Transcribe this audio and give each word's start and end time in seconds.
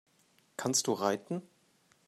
Kannst 0.57 0.87
du 0.87 0.93
reiten? 0.93 1.43